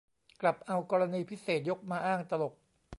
[0.41, 2.53] กลับเอากรณีพิเศษยกมาอ้าง ตลก